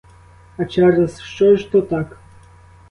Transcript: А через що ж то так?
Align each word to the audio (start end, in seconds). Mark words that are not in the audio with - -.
А 0.57 0.65
через 0.65 1.21
що 1.21 1.55
ж 1.55 1.71
то 1.71 1.81
так? 1.81 2.17